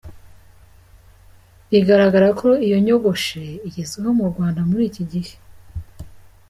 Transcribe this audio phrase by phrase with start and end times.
[1.69, 5.33] Bigaragara ko iyo nyogoshe igezweho mu Rwanda muri iki gihe.